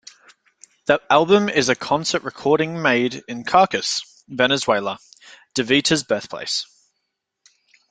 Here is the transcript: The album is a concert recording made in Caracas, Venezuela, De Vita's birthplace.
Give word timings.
The 0.87 0.99
album 1.11 1.47
is 1.47 1.69
a 1.69 1.75
concert 1.75 2.23
recording 2.23 2.81
made 2.81 3.21
in 3.27 3.43
Caracas, 3.43 4.01
Venezuela, 4.27 4.97
De 5.53 5.61
Vita's 5.61 6.01
birthplace. 6.03 6.65